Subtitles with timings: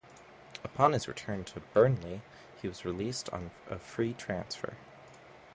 [0.63, 2.23] Upon his return to Burnley,
[2.59, 4.75] he was released on a free transfer.